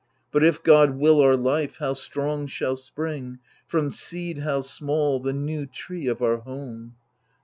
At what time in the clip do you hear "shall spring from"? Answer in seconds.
2.47-3.91